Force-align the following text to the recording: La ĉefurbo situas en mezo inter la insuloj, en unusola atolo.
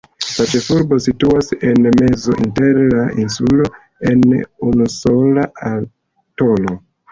La 0.35 0.45
ĉefurbo 0.51 0.97
situas 1.05 1.53
en 1.71 1.85
mezo 1.99 2.33
inter 2.45 2.81
la 2.95 3.05
insuloj, 3.25 3.69
en 4.15 4.27
unusola 4.73 5.47
atolo. 5.75 6.79